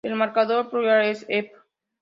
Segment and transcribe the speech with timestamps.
[0.03, 1.51] El marcador plural es "-ep".